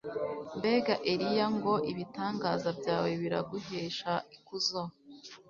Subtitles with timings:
[0.57, 4.81] mbega eliya, ngo ibitangaza byawe biraguhesha ikuzo